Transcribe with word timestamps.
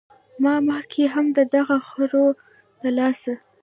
ما 0.43 0.53
مخکښې 0.67 1.05
هم 1.13 1.25
د 1.37 1.39
دغه 1.55 1.77
خرو 1.87 2.27
د 2.81 2.83
لاسه 2.97 3.33